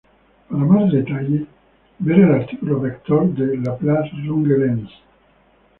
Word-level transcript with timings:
Para 0.49 0.63
más 0.65 0.91
detalles, 0.91 1.43
ver 1.99 2.17
el 2.21 2.33
artículo 2.33 2.79
vector 2.81 3.35
de 3.35 3.55
Laplace-Runge-Lenz. 3.57 4.89